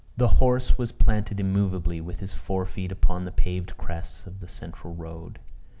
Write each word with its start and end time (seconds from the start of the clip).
The 0.17 0.29
horse 0.41 0.79
was 0.79 0.91
planted 0.91 1.39
immovably, 1.39 2.01
with 2.01 2.21
his 2.21 2.33
fore 2.33 2.65
feet 2.65 2.91
upon 2.91 3.23
the 3.25 3.31
paved 3.31 3.77
crest 3.77 4.25
of 4.25 4.39
the 4.39 4.47
central 4.47 4.95
road. 4.95 5.37